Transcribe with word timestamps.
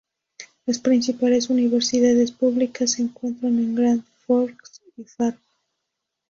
Las 0.65 0.79
principales 0.79 1.51
universidades 1.51 2.31
públicas 2.31 2.93
se 2.93 3.03
encuentran 3.03 3.59
en 3.59 3.75
Grand 3.75 4.03
Forks 4.25 4.81
y 4.97 5.03
Fargo. 5.03 5.37